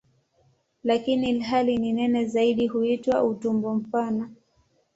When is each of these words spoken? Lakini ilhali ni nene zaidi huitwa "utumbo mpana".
Lakini 0.83 1.29
ilhali 1.29 1.77
ni 1.77 1.93
nene 1.93 2.25
zaidi 2.25 2.67
huitwa 2.67 3.23
"utumbo 3.23 3.75
mpana". 3.75 4.29